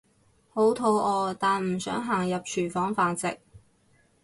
[0.49, 3.37] 好肚餓但唔想行入廚房飯食